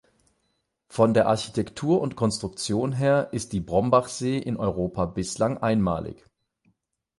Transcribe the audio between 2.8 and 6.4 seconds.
her ist die Brombachsee in Europa bislang einmalig.